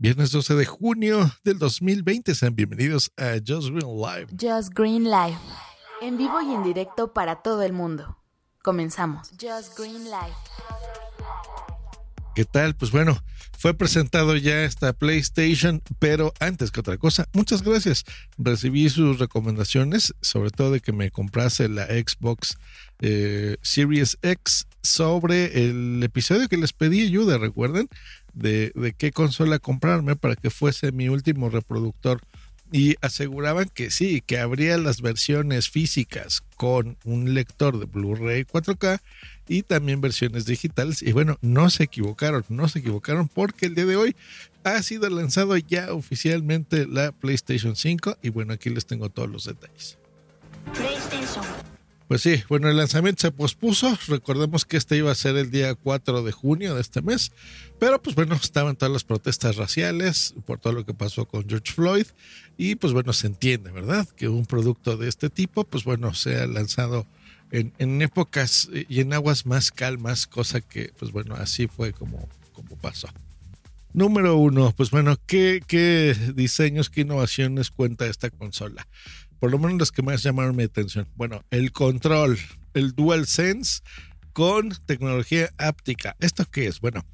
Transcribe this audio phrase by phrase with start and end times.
[0.00, 4.26] Viernes 12 de junio del 2020, sean bienvenidos a Just Green Live.
[4.30, 5.36] Just Green Live.
[6.00, 8.16] En vivo y en directo para todo el mundo.
[8.62, 9.28] Comenzamos.
[9.30, 10.36] Just Green Live.
[12.36, 12.76] ¿Qué tal?
[12.76, 13.20] Pues bueno,
[13.58, 18.04] fue presentado ya esta PlayStation, pero antes que otra cosa, muchas gracias.
[18.36, 22.56] Recibí sus recomendaciones, sobre todo de que me comprase la Xbox
[23.00, 27.88] eh, Series X sobre el episodio que les pedí ayuda, recuerden,
[28.38, 32.20] de, qué consola comprarme para que fuese mi último reproductor
[32.70, 39.00] y aseguraban que sí, que habría las versiones físicas con un lector de Blu-ray 4K
[39.48, 41.02] y también versiones digitales.
[41.02, 44.16] Y bueno, no se equivocaron, no se equivocaron porque el día de hoy
[44.64, 49.44] ha sido lanzado ya oficialmente la PlayStation 5 y bueno, aquí les tengo todos los
[49.44, 49.98] detalles.
[52.08, 53.98] Pues sí, bueno, el lanzamiento se pospuso.
[54.08, 57.32] Recordemos que este iba a ser el día 4 de junio de este mes.
[57.78, 61.70] Pero pues bueno, estaban todas las protestas raciales por todo lo que pasó con George
[61.70, 62.06] Floyd.
[62.56, 64.08] Y pues bueno, se entiende, ¿verdad?
[64.16, 67.06] Que un producto de este tipo, pues bueno, sea lanzado
[67.50, 72.26] en, en épocas y en aguas más calmas, cosa que pues bueno, así fue como,
[72.54, 73.08] como pasó.
[73.92, 78.86] Número uno, pues bueno, ¿qué, ¿qué diseños, qué innovaciones cuenta esta consola?
[79.38, 81.08] Por lo menos las que más llamaron mi atención.
[81.14, 82.38] Bueno, el control,
[82.74, 83.80] el DualSense
[84.32, 86.16] con tecnología áptica.
[86.20, 86.80] ¿Esto qué es?
[86.80, 87.04] Bueno,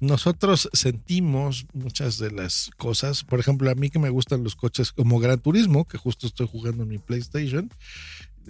[0.00, 3.24] nosotros sentimos muchas de las cosas.
[3.24, 6.46] Por ejemplo, a mí que me gustan los coches como Gran Turismo, que justo estoy
[6.46, 7.70] jugando en mi PlayStation.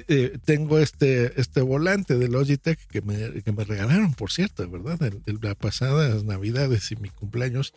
[0.07, 4.99] Eh, tengo este, este volante de Logitech que me, que me regalaron, por cierto, ¿verdad?
[4.99, 7.75] De, de las pasadas navidades y mi cumpleaños.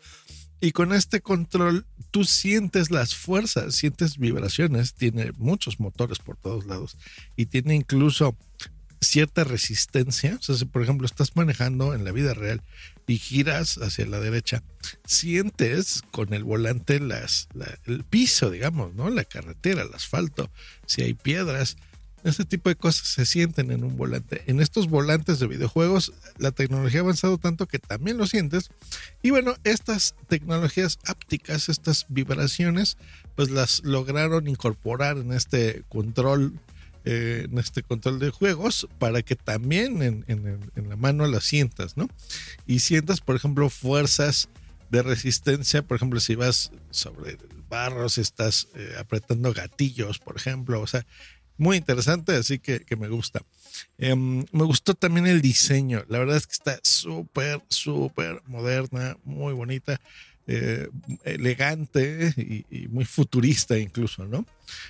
[0.63, 6.65] Y con este control tú sientes las fuerzas, sientes vibraciones, tiene muchos motores por todos
[6.65, 6.95] lados
[7.35, 8.37] y tiene incluso
[9.01, 10.37] cierta resistencia.
[10.39, 12.61] O sea, si por ejemplo estás manejando en la vida real
[13.07, 14.63] y giras hacia la derecha,
[15.05, 19.09] sientes con el volante las, la, el piso, digamos, ¿no?
[19.09, 20.49] La carretera, el asfalto,
[20.85, 21.75] si hay piedras
[22.23, 24.43] este tipo de cosas se sienten en un volante.
[24.47, 28.69] En estos volantes de videojuegos, la tecnología ha avanzado tanto que también lo sientes.
[29.21, 32.97] Y bueno, estas tecnologías ápticas, estas vibraciones,
[33.35, 36.53] pues las lograron incorporar en este control,
[37.05, 41.43] eh, en este control de juegos, para que también en, en, en, la mano las
[41.43, 42.07] sientas, ¿no?
[42.65, 44.49] Y sientas, por ejemplo, fuerzas
[44.89, 50.37] de resistencia, por ejemplo, si vas sobre el barro, si estás eh, apretando gatillos, por
[50.37, 51.05] ejemplo, o sea,
[51.57, 53.41] muy interesante, así que, que me gusta.
[53.97, 59.53] Eh, me gustó también el diseño, la verdad es que está súper, súper moderna, muy
[59.53, 59.99] bonita,
[60.45, 60.89] eh,
[61.23, 62.33] elegante
[62.69, 64.45] y, muy futurista incluso, ¿no?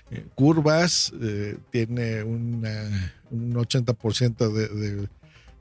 [0.10, 5.08] Eh, curvas, eh, tiene una, un 80% de, de,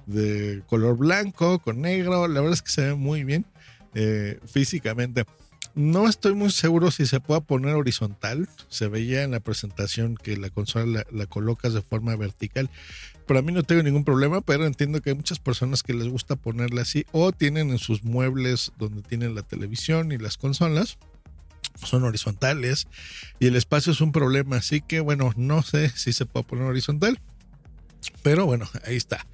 [0.06, 3.44] de, color blanco con negro, la verdad es que se ve muy bien
[4.46, 5.26] físicamente.
[5.74, 8.48] No estoy muy seguro si se puede poner horizontal.
[8.68, 12.68] Se veía en la presentación que la consola la, la, colocas de forma vertical.
[13.26, 16.08] Pero a mí no tengo ningún problema, pero entiendo que hay muchas personas que les
[16.08, 20.98] gusta ponerla así o tienen en sus muebles donde tienen la televisión y las consolas.
[21.82, 22.86] Son horizontales
[23.40, 24.56] y el espacio es un problema.
[24.56, 27.18] Así que bueno, no sé si se puede poner horizontal.
[28.22, 29.26] Pero bueno, ahí está.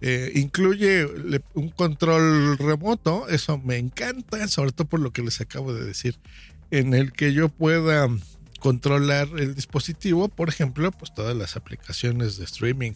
[0.00, 1.06] Eh, incluye
[1.54, 6.18] un control remoto, eso me encanta, sobre todo por lo que les acabo de decir,
[6.70, 8.08] en el que yo pueda
[8.60, 12.92] controlar el dispositivo, por ejemplo, pues todas las aplicaciones de streaming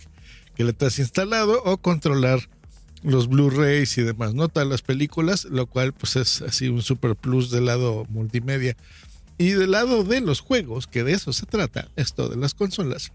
[0.56, 2.40] que le has instalado o controlar
[3.02, 7.16] los Blu-rays y demás, no todas las películas, lo cual pues es así un super
[7.16, 8.76] plus del lado multimedia.
[9.38, 13.10] Y del lado de los juegos, que de eso se trata, esto de las consolas,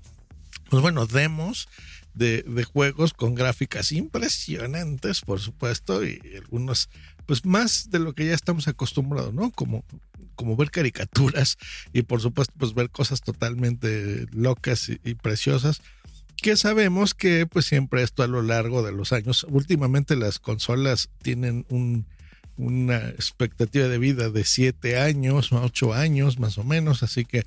[0.70, 1.68] pues bueno, demos
[2.16, 6.90] de, juegos con gráficas impresionantes, por supuesto, y algunos,
[7.26, 9.52] pues más de lo que ya estamos acostumbrados, ¿no?
[9.52, 9.84] Como,
[10.36, 11.58] como ver caricaturas
[11.94, 15.82] y por supuesto, pues ver cosas totalmente locas y, y preciosas
[16.42, 21.10] que sabemos que pues siempre esto a lo largo de los años, últimamente las consolas
[21.22, 22.06] tienen un,
[22.58, 27.46] una expectativa de vida de 7 años, 8 años más o menos, así que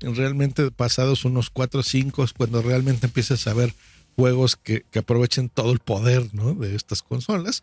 [0.00, 3.74] realmente pasados unos 4 o 5 cuando realmente empiezas a ver
[4.16, 7.62] juegos que, aprovechen todo el poder de estas consolas.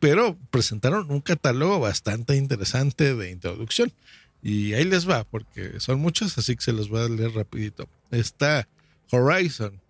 [0.00, 3.92] pero presentaron un catálogo bastante interesante de introducción.
[4.42, 7.88] Y ahí les va, porque son muchos, así que se los voy a leer rapidito.
[8.12, 8.68] Está
[9.10, 9.80] Horizon,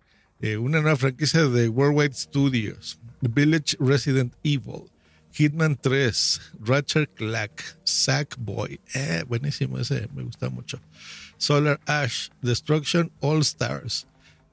[0.41, 4.89] eh, una nueva franquicia de Worldwide Studios, Village Resident Evil,
[5.31, 10.79] Hitman 3, Ratchet Clank, Sackboy, eh, buenísimo ese, me gusta mucho.
[11.37, 14.07] Solar Ash, Destruction All Stars,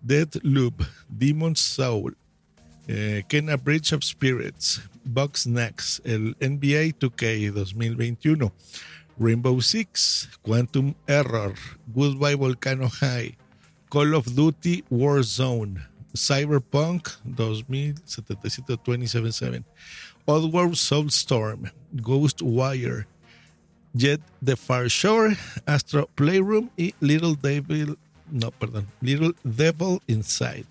[0.06, 2.12] Dead Loop, Demon's Soul,
[2.88, 8.53] eh, Kena Bridge of Spirits, Box Next, el NBA 2K 2021,
[9.19, 11.55] Rainbow Six, Quantum Error,
[11.93, 13.37] Goodbye Volcano High,
[13.91, 15.82] Call of Duty Warzone,
[16.14, 19.64] Cyberpunk 2077 277,
[20.29, 23.06] Oddworld Soulstorm, Ghostwire,
[23.97, 25.35] Jet the Far Shore,
[25.67, 27.97] Astro Playroom y Little Devil,
[28.31, 30.67] no, perdón, Little Devil Inside.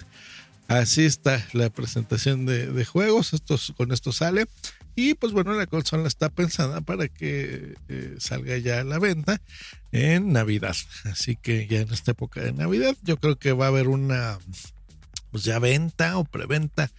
[0.68, 3.34] Así está la presentación de, de juegos.
[3.34, 4.48] Estos, con esto sale.
[4.96, 9.42] Y pues bueno, la consola está pensada para que eh, salga ya a la venta
[9.92, 10.76] en Navidad.
[11.04, 14.40] Así que ya en esta época de Navidad, yo creo que va a haber una
[15.32, 16.90] pues ya venta o preventa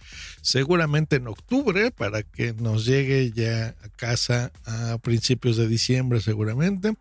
[0.41, 6.95] seguramente en octubre para que nos llegue ya a casa a principios de diciembre seguramente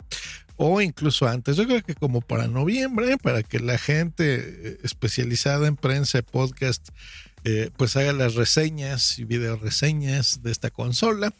[0.57, 1.57] o incluso antes.
[1.57, 6.89] Yo creo que como para noviembre, para que la gente eh, especializada en prensa, podcast,
[7.45, 11.33] eh, pues haga las reseñas y video reseñas de esta consola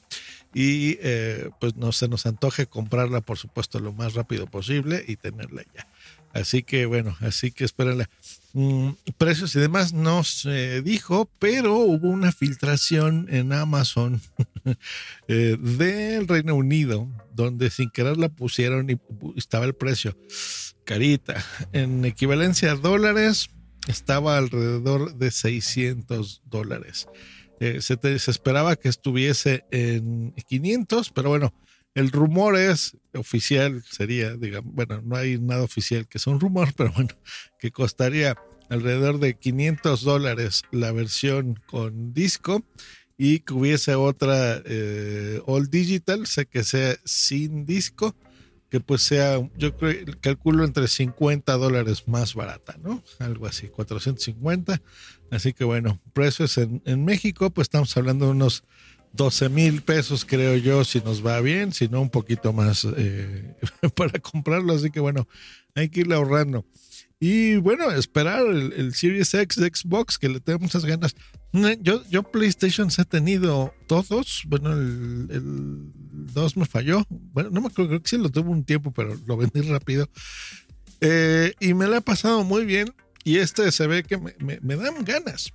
[0.55, 5.17] y eh, pues no se nos antoje comprarla por supuesto lo más rápido posible y
[5.17, 5.89] tenerla ya.
[6.33, 8.09] Así que bueno, así que espérenla.
[8.53, 14.21] Mm, precios y demás no se dijo, pero hubo una filtración en Amazon
[15.29, 18.99] eh, del Reino Unido donde sin querer la pusieron y
[19.37, 20.17] estaba el precio
[20.85, 21.45] carita.
[21.73, 23.51] En equivalencia a dólares,
[23.89, 27.09] estaba alrededor de 600 dólares.
[27.61, 27.97] Eh, se,
[28.31, 31.55] esperaba que estuviese en 500, pero bueno,
[31.95, 36.73] el rumor es oficial, sería, digamos, bueno, no hay nada oficial que sea un rumor,
[36.77, 37.15] pero bueno,
[37.59, 38.37] que costaría
[38.69, 42.65] alrededor de 500 dólares la versión con disco
[43.19, 48.15] y que hubiese otra eh, all digital, sé que sea sin disco,
[48.69, 53.03] que pues sea, yo creo, calculo entre 50 dólares más barata, ¿no?
[53.19, 54.83] Algo así, 450.
[55.31, 58.65] Así que bueno, precios en, en México, pues estamos hablando de unos
[59.17, 63.55] 12 mil pesos, creo yo, si nos va bien, si no, un poquito más eh,
[63.97, 64.75] para comprarlo.
[64.75, 65.27] Así que bueno,
[65.75, 66.65] hay que irle ahorrando.
[67.19, 71.17] Y bueno, esperar el, Series X de Xbox, que le tengo muchas ganas.
[71.53, 74.43] Yo, yo PlayStation he tenido todos.
[74.47, 75.91] Bueno, el,
[76.35, 77.07] 2 me falló.
[77.09, 80.09] Bueno, no me acuerdo, creo que sí lo tuve un tiempo, pero lo vendí rápido.
[81.01, 82.93] Eh, y me lo he pasado muy bien.
[83.25, 85.53] Y este se ve que me, dan ganas.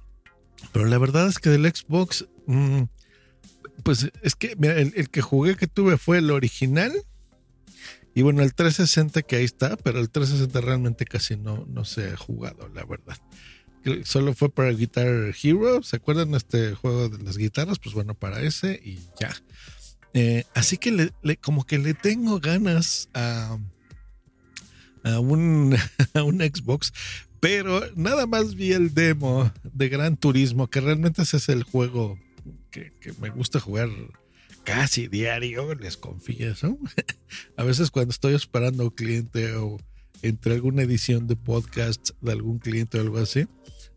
[0.72, 2.84] Pero la verdad es que del Xbox, mm,
[3.84, 6.92] pues es que el, el que jugué que tuve fue el original
[8.14, 12.10] y bueno, el 360 que ahí está, pero el 360 realmente casi no, no se
[12.10, 13.18] ha jugado, la verdad.
[14.04, 15.82] Solo fue para Guitar Hero.
[15.84, 17.80] ¿Se acuerdan este juego de las guitarras?
[17.80, 19.36] Pues bueno, para ese y ya.
[20.14, 23.58] Eh, así que le, como que le tengo ganas a,
[25.04, 25.76] a, un,
[26.14, 26.94] a un Xbox,
[27.40, 32.20] pero nada más vi el demo de Gran Turismo, que realmente ese es el juego
[32.72, 33.90] que, que me gusta jugar
[34.64, 36.78] casi diario, les confieso.
[37.58, 39.80] A veces cuando estoy esperando a un cliente o
[40.22, 43.48] entre alguna edición de podcast de algún cliente o algo así,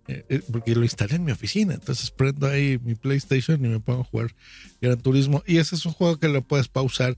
[0.07, 3.81] eh, eh, porque lo instalé en mi oficina, entonces prendo ahí mi PlayStation y me
[3.81, 4.35] pongo a jugar
[4.81, 5.43] Gran Turismo.
[5.47, 7.17] Y ese es un juego que lo puedes pausar.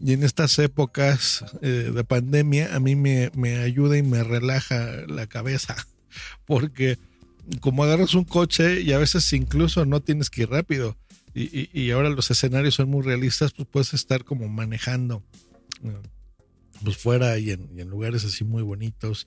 [0.00, 5.04] Y en estas épocas eh, de pandemia a mí me, me ayuda y me relaja
[5.08, 5.74] la cabeza,
[6.46, 6.98] porque
[7.60, 10.96] como agarras un coche y a veces incluso no tienes que ir rápido,
[11.34, 15.22] y, ahora los escenarios son muy realistas, pues puedes estar como manejando
[16.82, 19.26] pues fuera y en, lugares así muy bonitos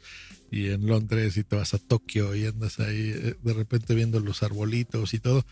[0.50, 4.20] y en Londres y te vas a Tokio y andas ahí eh, de repente viendo
[4.20, 5.46] los arbolitos y todo.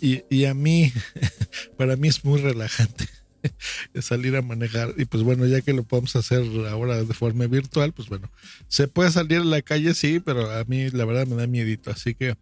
[0.00, 0.92] Y, y a mí,
[1.76, 3.08] para mí es muy relajante
[4.00, 4.94] salir a manejar.
[4.96, 8.30] Y pues bueno, ya que lo podemos hacer ahora de forma virtual, pues bueno,
[8.68, 11.90] se puede salir a la calle, sí, pero a mí la verdad me da miedito.
[11.90, 12.36] Así que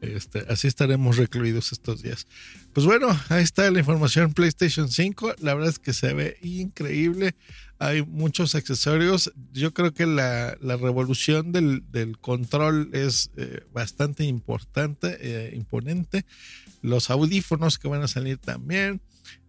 [0.00, 2.26] este, así estaremos recluidos estos días.
[2.72, 5.36] Pues bueno, ahí está la información PlayStation 5.
[5.40, 7.34] La verdad es que se ve increíble.
[7.78, 9.32] Hay muchos accesorios.
[9.52, 16.24] Yo creo que la, revolución del, control es eh, bastante importante, eh, imponente.
[16.82, 19.00] Los audífonos que van a salir también.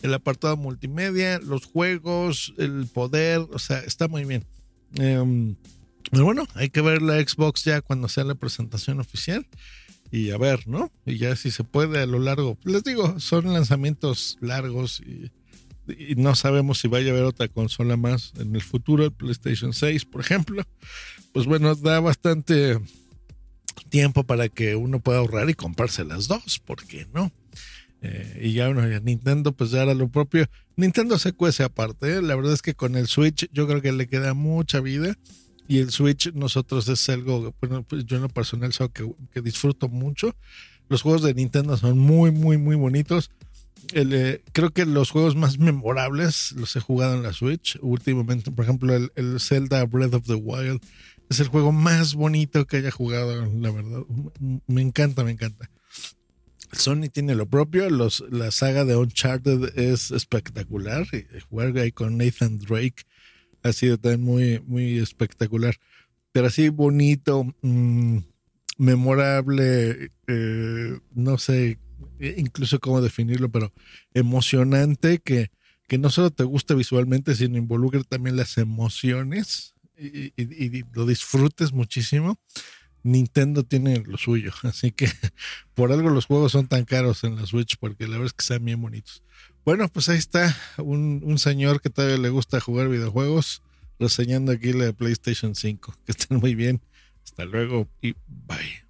[0.02, 3.40] El apartado multimedia, los juegos, el poder.
[3.52, 4.46] O sea, está muy bien.
[4.96, 5.56] Em,
[6.12, 9.46] pero bueno, hay que ver la Xbox ya cuando sea la presentación oficial.
[10.12, 10.92] Y a ver, ¿no?
[11.06, 15.32] Y ya si se puede a lo largo, les digo, son lanzamientos largos y,
[16.18, 20.06] no sabemos si vaya a haber otra consola más en el futuro, el PlayStation 6,
[20.06, 20.62] por ejemplo.
[21.34, 22.80] Pues bueno, da bastante
[23.90, 27.32] tiempo para que uno pueda ahorrar y comprarse las dos, ¿por qué no?
[28.02, 30.46] Eh, y ya bueno, Nintendo pues ya era lo propio.
[30.76, 32.22] Nintendo se cuece aparte, ¿eh?
[32.22, 35.18] la verdad es que con el Switch yo creo que le queda mucha vida
[35.70, 39.40] y el Switch nosotros es algo, bueno, pues yo en lo personal sé que, que,
[39.40, 40.36] disfruto mucho.
[40.90, 43.30] Los juegos de Nintendo son muy, muy, muy bonitos.
[43.94, 48.50] El, eh, creo que los juegos más memorables los he jugado en la Switch últimamente.
[48.50, 50.82] Por ejemplo, el, el Zelda Breath of the Wild
[51.30, 54.02] es el juego más bonito que haya jugado, la verdad.
[54.66, 55.70] Me encanta, me encanta.
[56.72, 61.06] Sony tiene lo propio, los, la saga de Uncharted es espectacular.
[61.48, 63.04] Jugar ahí con Nathan Drake
[63.64, 65.76] ha sido también muy, muy espectacular.
[66.32, 68.20] Pero así bonito, mmm,
[68.78, 71.80] memorable, eh, no sé
[72.20, 73.72] incluso cómo definirlo, pero
[74.14, 75.52] emocionante que,
[75.88, 82.40] que no solo te guste visualmente, sino involucre también las emociones y, lo disfrutes muchísimo.
[83.02, 85.10] Nintendo tiene lo suyo, así que
[85.74, 88.44] por algo los juegos son tan caros en la Switch, porque la verdad es que
[88.44, 89.24] están bien bonitos.
[89.66, 93.62] Bueno, pues ahí está un, un señor que todavía le gusta jugar videojuegos,
[94.00, 95.94] reseñando aquí la PlayStation 5.
[96.06, 96.82] Que estén muy bien.
[97.24, 98.90] Hasta luego y bye.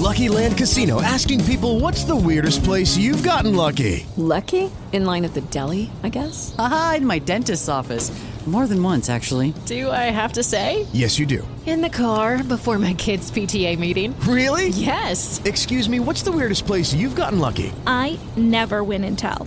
[0.00, 4.06] Lucky Land Casino asking people what's the weirdest place you've gotten lucky?
[4.16, 4.70] Lucky?
[4.92, 6.54] In line at the deli, I guess?
[6.58, 8.10] Aha, in my dentist's office.
[8.46, 9.52] More than once, actually.
[9.66, 10.86] Do I have to say?
[10.92, 11.46] Yes, you do.
[11.66, 14.18] In the car before my kids' PTA meeting.
[14.20, 14.68] Really?
[14.70, 15.40] Yes.
[15.44, 17.70] Excuse me, what's the weirdest place you've gotten lucky?
[17.86, 19.46] I never win and tell.